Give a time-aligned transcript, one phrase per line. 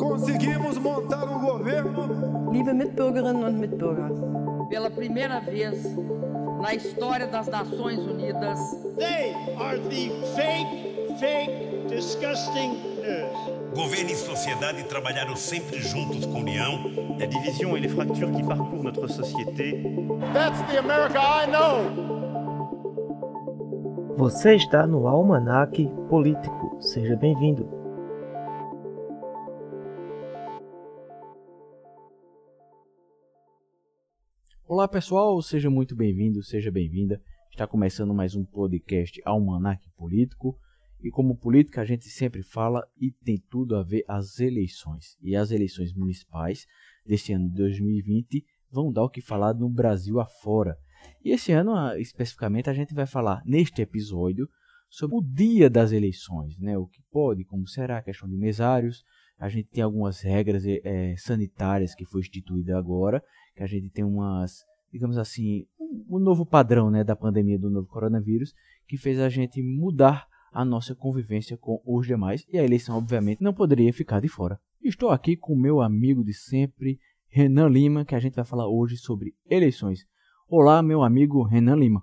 [0.00, 2.50] Conseguimos montar um governo.
[2.50, 4.10] Liebe Mitbürgerinnen und Mitbürger.
[4.70, 5.84] Pela primeira vez
[6.62, 8.58] na história das Nações Unidas.
[8.96, 12.70] They are the fake, fake, disgusting
[13.02, 13.74] news.
[13.74, 16.80] Governo e sociedade trabalharam sempre juntos com união.
[17.18, 19.82] La division et les fractures qui parcourent notre société.
[20.32, 22.10] That's the America I know.
[24.16, 26.78] Você está no Almanac Político.
[26.80, 27.79] Seja bem-vindo.
[34.72, 37.20] Olá pessoal, seja muito bem-vindo, seja bem-vinda.
[37.50, 40.56] Está começando mais um podcast Almanac Político.
[41.02, 45.18] E como política a gente sempre fala e tem tudo a ver as eleições.
[45.20, 46.68] E as eleições municipais
[47.04, 50.78] desse ano de 2020 vão dar o que falar no Brasil afora.
[51.24, 54.48] E esse ano, ah, especificamente, a gente vai falar neste episódio
[54.88, 56.78] sobre o dia das eleições, né?
[56.78, 59.02] O que pode, como será, a questão de mesários.
[59.40, 63.24] A gente tem algumas regras é, sanitárias que foi instituída agora,
[63.56, 67.70] que a gente tem umas, digamos assim, um, um novo padrão, né, da pandemia do
[67.70, 68.52] novo coronavírus,
[68.86, 73.42] que fez a gente mudar a nossa convivência com os demais e a eleição, obviamente,
[73.42, 74.60] não poderia ficar de fora.
[74.82, 78.98] Estou aqui com meu amigo de sempre, Renan Lima, que a gente vai falar hoje
[78.98, 80.06] sobre eleições.
[80.50, 82.02] Olá, meu amigo Renan Lima.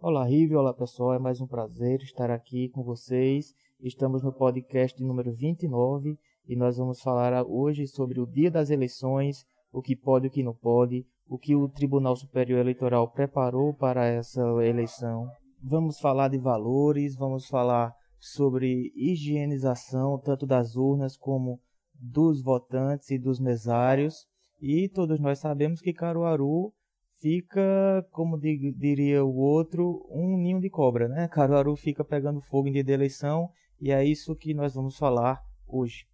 [0.00, 3.54] Olá, Rive, olá pessoal, é mais um prazer estar aqui com vocês.
[3.80, 9.44] Estamos no podcast número 29 e nós vamos falar hoje sobre o dia das eleições,
[9.72, 13.72] o que pode e o que não pode, o que o Tribunal Superior Eleitoral preparou
[13.74, 15.26] para essa eleição.
[15.62, 21.60] Vamos falar de valores, vamos falar sobre higienização tanto das urnas como
[21.94, 24.26] dos votantes e dos mesários.
[24.60, 26.72] E todos nós sabemos que Caruaru
[27.20, 31.28] fica, como diria o outro, um ninho de cobra, né?
[31.28, 33.48] Caruaru fica pegando fogo em dia de eleição
[33.80, 36.04] e é isso que nós vamos falar hoje.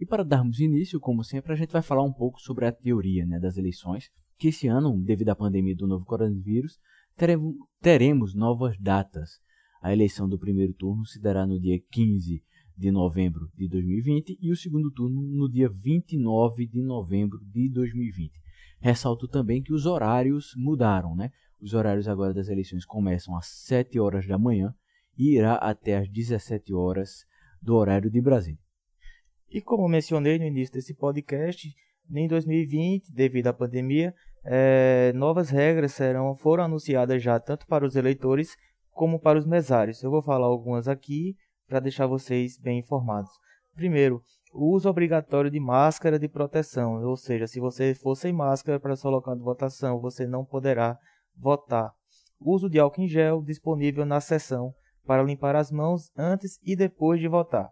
[0.00, 3.26] E para darmos início, como sempre, a gente vai falar um pouco sobre a teoria
[3.26, 6.78] né, das eleições, que esse ano, devido à pandemia do novo coronavírus,
[7.82, 9.38] teremos, novas datas.
[9.82, 12.42] A eleição do primeiro turno se dará no dia 15
[12.74, 18.32] de novembro de 2020 e o segundo turno no dia 29 de novembro de 2020.
[18.80, 21.30] Ressalto também que os horários mudaram, né?
[21.60, 24.74] Os horários agora das eleições começam às 7 horas da manhã
[25.18, 27.26] e irá até às 17 horas
[27.60, 28.69] do horário de Brasília.
[29.50, 31.68] E como mencionei no início desse podcast,
[32.12, 37.96] em 2020, devido à pandemia, é, novas regras serão, foram anunciadas já tanto para os
[37.96, 38.56] eleitores
[38.92, 40.02] como para os mesários.
[40.02, 41.34] Eu vou falar algumas aqui
[41.66, 43.30] para deixar vocês bem informados.
[43.74, 44.22] Primeiro,
[44.52, 48.96] o uso obrigatório de máscara de proteção, ou seja, se você for sem máscara para
[48.96, 50.98] seu local de votação, você não poderá
[51.36, 51.92] votar.
[52.40, 54.72] Uso de álcool em gel disponível na sessão
[55.04, 57.70] para limpar as mãos antes e depois de votar.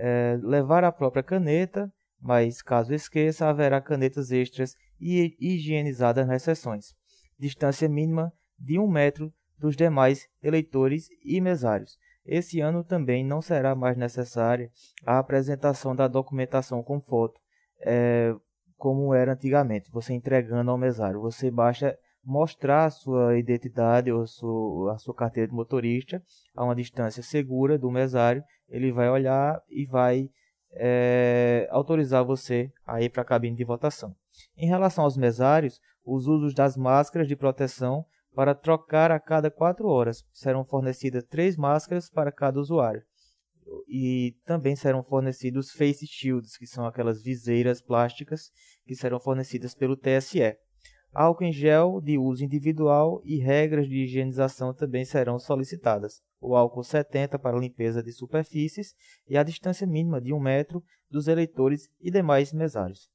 [0.00, 6.94] É, levar a própria caneta, mas caso esqueça, haverá canetas extras e higienizadas nas sessões.
[7.38, 11.98] Distância mínima de um metro dos demais eleitores e mesários.
[12.24, 14.70] Esse ano também não será mais necessária
[15.04, 17.40] a apresentação da documentação com foto,
[17.80, 18.34] é,
[18.76, 21.20] como era antigamente, você entregando ao mesário.
[21.20, 26.22] Você basta mostrar a sua identidade ou a sua, a sua carteira de motorista
[26.54, 28.42] a uma distância segura do mesário.
[28.68, 30.30] Ele vai olhar e vai
[30.72, 34.14] é, autorizar você a ir para a cabine de votação.
[34.56, 39.88] Em relação aos mesários, os usos das máscaras de proteção para trocar a cada quatro
[39.88, 40.24] horas.
[40.32, 43.02] Serão fornecidas três máscaras para cada usuário.
[43.88, 48.50] E também serão fornecidos face shields, que são aquelas viseiras plásticas
[48.86, 50.56] que serão fornecidas pelo TSE.
[51.12, 56.22] Álcool em gel de uso individual e regras de higienização também serão solicitadas.
[56.40, 58.94] O álcool 70 para limpeza de superfícies
[59.28, 63.10] e a distância mínima de um metro dos eleitores e demais mesários.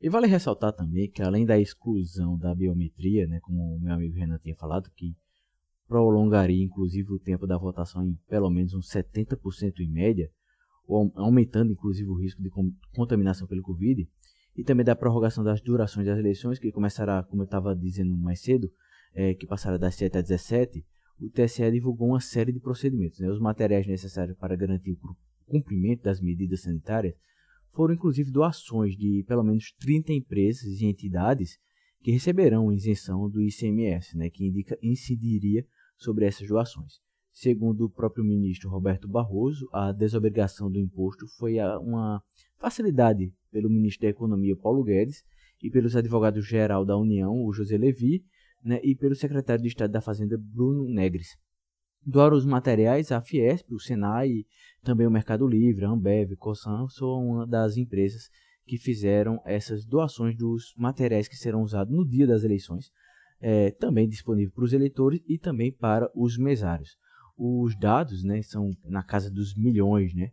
[0.00, 4.16] E vale ressaltar também que além da exclusão da biometria, né, como o meu amigo
[4.16, 5.16] Renan tinha falado, que
[5.86, 10.30] prolongaria inclusive o tempo da votação em pelo menos uns 70% em média,
[11.14, 12.50] aumentando inclusive o risco de
[12.94, 14.08] contaminação pelo Covid,
[14.56, 18.40] e também da prorrogação das durações das eleições, que começará, como eu estava dizendo mais
[18.40, 18.70] cedo,
[19.14, 20.84] é, que passará das 7 a 17,
[21.22, 23.20] o TSE divulgou uma série de procedimentos.
[23.20, 25.16] Né, os materiais necessários para garantir o
[25.46, 27.14] cumprimento das medidas sanitárias
[27.70, 31.58] foram inclusive doações de pelo menos 30 empresas e entidades
[32.02, 35.64] que receberão isenção do ICMS, né, que indica incidiria
[35.96, 37.00] sobre essas doações.
[37.32, 42.22] Segundo o próprio ministro Roberto Barroso, a desobrigação do imposto foi uma
[42.58, 45.24] facilidade pelo ministro da Economia Paulo Guedes
[45.62, 48.24] e pelos advogados-geral da União, o José Levi,
[48.62, 51.36] né, e pelo secretário de Estado da Fazenda Bruno Negres.
[52.04, 54.44] doaram os materiais à Fiesp, o Senai,
[54.82, 58.28] também o Mercado Livre, a Ambev, Cosan, são uma das empresas
[58.66, 62.90] que fizeram essas doações dos materiais que serão usados no dia das eleições,
[63.40, 66.96] é, também disponível para os eleitores e também para os mesários.
[67.36, 70.30] Os dados né, são na casa dos milhões, né,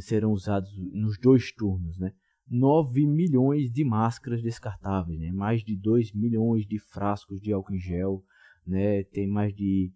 [0.00, 1.98] serão usados nos dois turnos.
[1.98, 2.12] Né,
[2.52, 7.80] 9 milhões de máscaras descartáveis, né, mais de 2 milhões de frascos de álcool em
[7.80, 8.22] gel,
[8.66, 9.90] né, tem mais de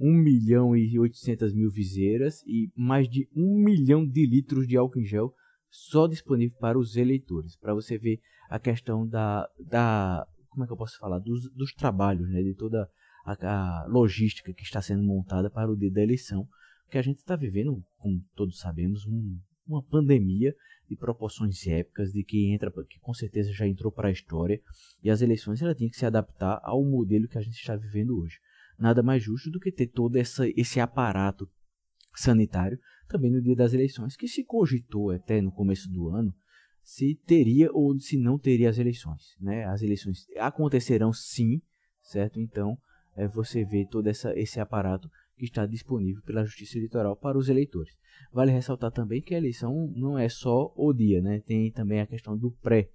[0.00, 4.98] 1 milhão e 800 mil viseiras e mais de 1 milhão de litros de álcool
[4.98, 5.32] em gel
[5.70, 7.56] só disponível para os eleitores.
[7.56, 8.20] Para você ver
[8.50, 12.54] a questão da, da como é que eu posso falar, dos, dos trabalhos, né, de
[12.54, 12.90] toda
[13.24, 16.48] a, a, logística que está sendo montada para o dia da eleição,
[16.90, 20.52] que a gente está vivendo, como todos sabemos, um, uma pandemia
[20.92, 24.60] de proporções épicas, de que entra, que com certeza já entrou para a história,
[25.02, 28.18] e as eleições ela tem que se adaptar ao modelo que a gente está vivendo
[28.18, 28.38] hoje.
[28.78, 31.48] Nada mais justo do que ter todo essa, esse aparato
[32.14, 32.78] sanitário
[33.08, 36.34] também no dia das eleições, que se cogitou até no começo do ano
[36.82, 39.36] se teria ou se não teria as eleições.
[39.40, 39.64] Né?
[39.64, 41.62] As eleições acontecerão sim,
[42.02, 42.38] certo?
[42.40, 42.76] Então
[43.16, 45.10] é, você vê todo essa, esse aparato
[45.42, 47.92] que está disponível pela Justiça Eleitoral para os eleitores.
[48.32, 51.40] Vale ressaltar também que a eleição não é só o dia, né?
[51.40, 52.88] tem também a questão do pré,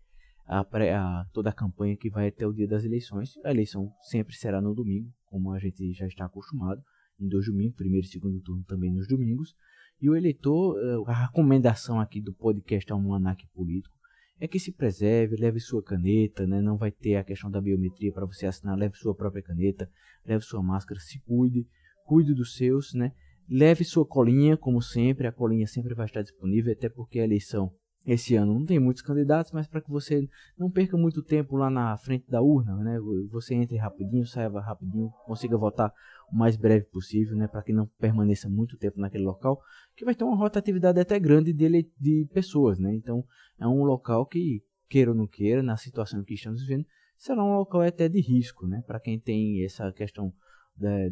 [0.45, 3.33] a pré a, toda a campanha que vai até o dia das eleições.
[3.43, 6.81] A eleição sempre será no domingo, como a gente já está acostumado,
[7.19, 9.53] em dois domingos, primeiro e segundo turno também nos domingos.
[9.99, 13.93] E o eleitor, eh, a recomendação aqui do podcast Almanac Político
[14.39, 16.61] é que se preserve, leve sua caneta, né?
[16.61, 19.89] não vai ter a questão da biometria para você assinar, leve sua própria caneta,
[20.25, 21.67] leve sua máscara, se cuide,
[22.07, 23.11] cuide dos seus, né?
[23.49, 27.71] leve sua colinha, como sempre, a colinha sempre vai estar disponível, até porque a eleição
[28.05, 31.69] esse ano não tem muitos candidatos, mas para que você não perca muito tempo lá
[31.69, 32.97] na frente da urna, né?
[33.31, 35.91] Você entre rapidinho, saia rapidinho, consiga votar
[36.31, 37.49] o mais breve possível, né?
[37.49, 39.61] Para que não permaneça muito tempo naquele local,
[39.93, 42.95] que vai ter uma rotatividade até grande de, de pessoas, né?
[42.95, 43.25] Então
[43.59, 46.85] é um local que, queira ou não queira, na situação que estamos vivendo,
[47.17, 48.81] será um local até de risco, né?
[48.87, 50.33] Para quem tem essa questão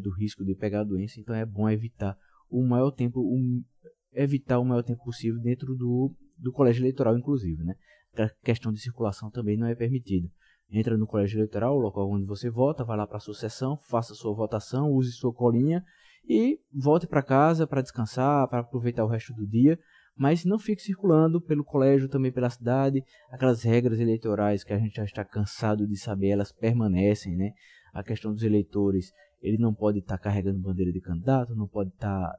[0.00, 2.16] do risco de pegar a doença, então é bom evitar
[2.48, 3.22] o maior tempo,
[4.12, 7.74] evitar o maior tempo possível dentro do do colégio eleitoral, inclusive, né?
[8.16, 10.28] A questão de circulação também não é permitida.
[10.70, 13.76] Entra no colégio eleitoral, o local onde você vota, vai lá para a sua sessão,
[13.88, 15.84] faça sua votação, use sua colinha
[16.28, 19.78] e volte para casa para descansar, para aproveitar o resto do dia,
[20.16, 23.04] mas não fique circulando pelo colégio, também pela cidade.
[23.30, 27.52] Aquelas regras eleitorais que a gente já está cansado de saber, elas permanecem, né?
[27.96, 29.10] A questão dos eleitores,
[29.40, 32.38] ele não pode estar tá carregando bandeira de candidato, não pode estar tá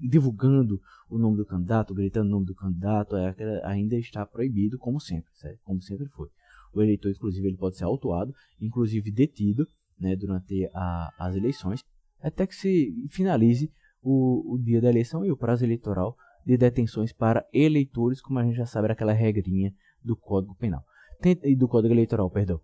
[0.00, 3.34] divulgando o nome do candidato, gritando o nome do candidato, é,
[3.64, 5.60] ainda está proibido, como sempre, certo?
[5.62, 6.28] como sempre foi.
[6.72, 9.64] O eleitor, inclusive, ele pode ser autuado, inclusive detido,
[9.98, 11.84] né, durante a, as eleições,
[12.20, 13.70] até que se finalize
[14.02, 18.44] o, o dia da eleição e o prazo eleitoral de detenções para eleitores, como a
[18.44, 19.72] gente já sabe, aquela regrinha
[20.02, 20.82] do Código Penal.
[21.20, 22.60] Tem, do Código Eleitoral, perdão.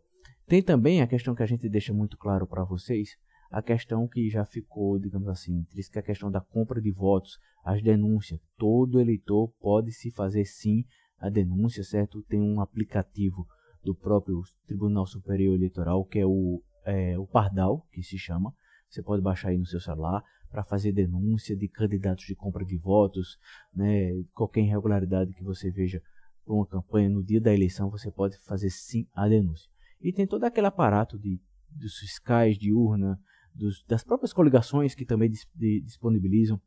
[0.47, 3.17] Tem também a questão que a gente deixa muito claro para vocês,
[3.51, 6.93] a questão que já ficou, digamos assim, triste, que é a questão da compra de
[6.93, 8.39] votos, as denúncias.
[8.57, 10.85] Todo eleitor pode se fazer sim
[11.19, 12.23] a denúncia, certo?
[12.23, 13.45] Tem um aplicativo
[13.83, 18.55] do próprio Tribunal Superior Eleitoral, que é o, é, o Pardal, que se chama.
[18.89, 22.79] Você pode baixar aí no seu celular para fazer denúncia de candidatos de compra de
[22.79, 23.37] votos,
[23.75, 24.13] né?
[24.33, 26.01] qualquer irregularidade que você veja
[26.45, 29.69] para uma campanha no dia da eleição, você pode fazer sim a denúncia.
[30.01, 33.19] E tem todo aquele aparato de, dos fiscais de urna,
[33.55, 36.61] dos, das próprias coligações que também dis, de, disponibilizam,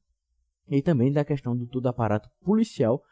[0.68, 3.04] e também da questão do todo aparato policial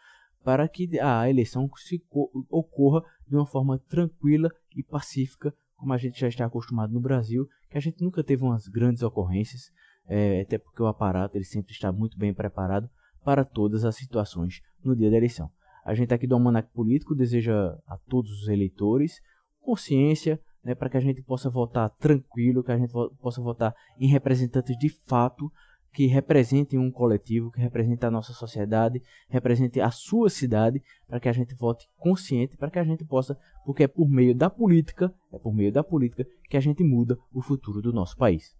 [0.44, 2.02] para que a eleição se
[2.50, 7.48] ocorra de uma forma tranquila e pacífica, como a gente já está acostumado no Brasil,
[7.70, 9.72] que a gente nunca teve umas grandes ocorrências,
[10.08, 12.90] é, até porque o aparato ele sempre está muito bem preparado
[13.24, 15.52] para todas as situações no dia da eleição.
[15.84, 19.22] A gente aqui do Almanac Político deseja a todos os eleitores
[19.68, 24.08] consciência, né, para que a gente possa votar tranquilo, que a gente possa votar em
[24.08, 25.52] representantes de fato
[25.94, 31.28] que representem um coletivo, que representem a nossa sociedade, represente a sua cidade, para que
[31.28, 35.14] a gente vote consciente, para que a gente possa, porque é por meio da política,
[35.34, 38.56] é por meio da política que a gente muda o futuro do nosso país.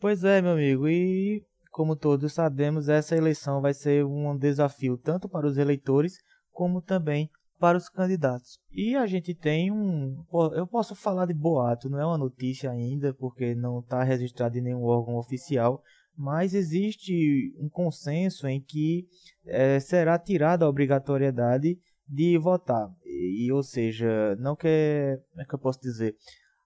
[0.00, 5.28] Pois é, meu amigo, e como todos sabemos, essa eleição vai ser um desafio tanto
[5.28, 6.18] para os eleitores
[6.52, 7.28] como também
[7.58, 8.58] para os candidatos.
[8.70, 10.24] E a gente tem um.
[10.54, 14.62] Eu posso falar de boato, não é uma notícia ainda, porque não está registrado em
[14.62, 15.82] nenhum órgão oficial,
[16.16, 19.06] mas existe um consenso em que
[19.44, 22.88] é, será tirada a obrigatoriedade de votar.
[23.04, 25.18] E, ou seja, não quer.
[25.30, 26.16] Como é que eu posso dizer?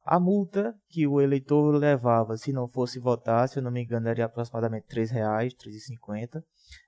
[0.05, 4.09] A multa que o eleitor levava se não fosse votar, se eu não me engano,
[4.09, 6.43] era de aproximadamente R$ 3,00, R$ 3,50.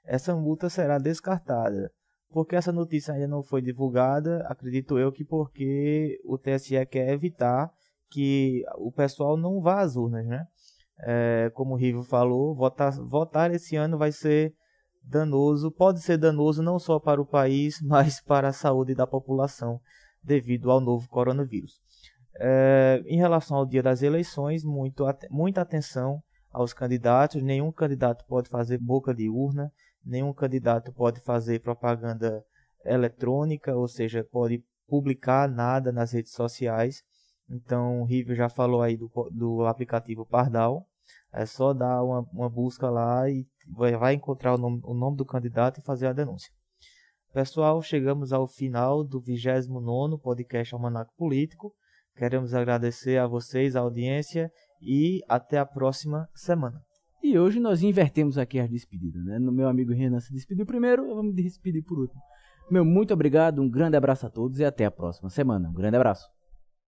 [0.04, 1.92] Essa multa será descartada.
[2.34, 7.70] Porque essa notícia ainda não foi divulgada, acredito eu que porque o TSE quer evitar
[8.10, 10.44] que o pessoal não vá às urnas, né?
[10.98, 14.52] É, como o Rivo falou, votar, votar esse ano vai ser
[15.00, 19.80] danoso, pode ser danoso não só para o país, mas para a saúde da população
[20.20, 21.80] devido ao novo coronavírus.
[22.40, 27.40] É, em relação ao dia das eleições, muito, muita atenção aos candidatos.
[27.40, 29.70] Nenhum candidato pode fazer boca de urna,
[30.04, 32.44] nenhum candidato pode fazer propaganda
[32.84, 37.02] eletrônica, ou seja, pode publicar nada nas redes sociais.
[37.49, 40.87] Então, o River já falou aí do, do aplicativo Pardal.
[41.32, 45.16] É só dar uma, uma busca lá e vai, vai encontrar o nome, o nome
[45.16, 46.50] do candidato e fazer a denúncia.
[47.32, 51.75] Pessoal, chegamos ao final do 29 podcast Almanac Político.
[52.16, 56.80] Queremos agradecer a vocês, a audiência, e até a próxima semana.
[57.24, 59.38] E hoje nós invertemos aqui as despedidas, né?
[59.38, 62.20] No meu amigo Renan se despediu primeiro, eu vou me despedir por último.
[62.70, 65.70] Meu muito obrigado, um grande abraço a todos e até a próxima semana.
[65.70, 66.33] Um grande abraço.